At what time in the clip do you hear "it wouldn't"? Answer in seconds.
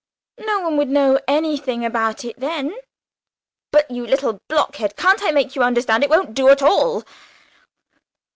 6.03-6.33